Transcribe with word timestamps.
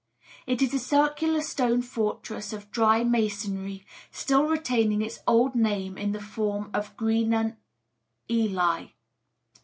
It 0.47 0.63
is 0.63 0.73
a 0.73 0.79
circular 0.79 1.41
stone 1.41 1.83
fortress 1.83 2.53
of 2.53 2.71
dry 2.71 3.03
masonry, 3.03 3.85
still 4.09 4.45
retaining 4.47 5.03
its 5.03 5.19
old 5.27 5.53
name 5.53 5.95
in 5.95 6.11
the 6.11 6.19
form 6.19 6.71
of 6.73 6.97
"Greenan 6.97 7.57
Ely." 8.27 8.87